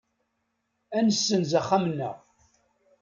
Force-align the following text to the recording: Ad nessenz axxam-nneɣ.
Ad 0.97 1.03
nessenz 1.07 1.51
axxam-nneɣ. 1.59 2.15